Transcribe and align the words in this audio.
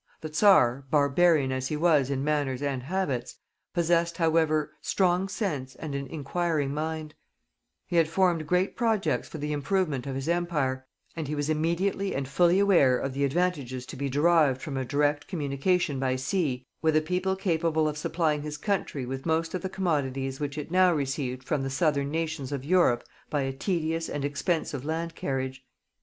The 0.21 0.33
czar, 0.33 0.83
barbarian 0.89 1.51
as 1.51 1.67
he 1.67 1.77
was 1.77 2.09
in 2.09 2.23
manners 2.23 2.63
and 2.63 2.81
habits, 2.81 3.35
possessed 3.71 4.17
however 4.17 4.71
strong 4.81 5.27
sense 5.29 5.75
and 5.75 5.93
an 5.93 6.07
inquiring 6.07 6.73
mind; 6.73 7.13
he 7.85 7.97
had 7.97 8.09
formed 8.09 8.47
great 8.47 8.75
projects 8.75 9.27
for 9.29 9.37
the 9.37 9.51
improvement 9.53 10.07
of 10.07 10.15
his 10.15 10.27
empire, 10.27 10.87
and 11.15 11.27
he 11.27 11.35
was 11.35 11.51
immediately 11.51 12.15
and 12.15 12.27
fully 12.27 12.57
aware 12.57 12.97
of 12.97 13.13
the 13.13 13.23
advantages 13.23 13.85
to 13.85 13.95
be 13.95 14.09
derived 14.09 14.59
from 14.59 14.75
a 14.75 14.83
direct 14.85 15.27
communication 15.27 15.99
by 15.99 16.15
sea 16.15 16.65
with 16.81 16.95
a 16.95 17.01
people 17.01 17.35
capable 17.35 17.87
of 17.87 17.95
supplying 17.95 18.41
his 18.41 18.57
country 18.57 19.05
with 19.05 19.27
most 19.27 19.53
of 19.53 19.61
the 19.61 19.69
commodities 19.69 20.39
which 20.39 20.57
it 20.57 20.71
now 20.71 20.91
received 20.91 21.43
from 21.43 21.61
the 21.61 21.69
southern 21.69 22.09
nations 22.09 22.51
of 22.51 22.65
Europe 22.65 23.03
by 23.29 23.41
a 23.41 23.53
tedious 23.53 24.09
and 24.09 24.25
expensive 24.25 24.83
land 24.83 25.13
carriage. 25.13 25.63